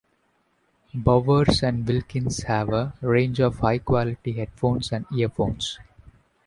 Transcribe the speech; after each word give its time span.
Bowers 0.95 1.61
and 1.61 1.87
Wilkins 1.87 2.41
have 2.45 2.69
a 2.69 2.91
range 3.01 3.39
of 3.39 3.59
high 3.59 3.77
quality 3.77 4.31
headphones 4.31 4.91
and 4.91 5.05
earphones. 5.15 5.77